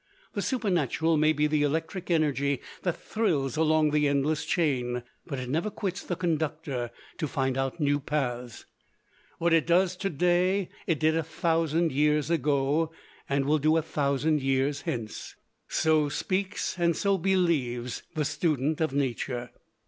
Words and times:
The 0.33 0.41
Supernatural 0.41 1.15
may 1.15 1.31
be 1.31 1.45
the 1.45 1.61
electric 1.61 2.09
energy 2.09 2.59
that 2.81 2.97
thrills 2.99 3.55
along 3.55 3.91
the 3.91 4.07
endless 4.07 4.45
chain, 4.45 5.03
but 5.27 5.37
it 5.37 5.47
never 5.47 5.69
quits 5.69 6.01
the 6.01 6.15
conductor 6.15 6.89
to 7.19 7.27
find 7.27 7.55
out 7.55 7.79
new 7.79 7.99
paths. 7.99 8.65
What 9.37 9.53
it 9.53 9.67
does 9.67 9.95
to 9.97 10.09
day, 10.09 10.69
it 10.87 10.99
did 10.99 11.15
a 11.15 11.21
thousand 11.21 11.91
years 11.91 12.31
ago, 12.31 12.91
and 13.29 13.45
will 13.45 13.59
do 13.59 13.77
a 13.77 13.83
thousand 13.83 14.41
years 14.41 14.81
hence. 14.81 15.35
So 15.67 16.09
speaks 16.09 16.79
and 16.79 16.97
so 16.97 17.19
believes 17.19 18.01
the 18.15 18.25
student 18.25 18.81
of 18.81 18.93
Nature. 18.93 19.51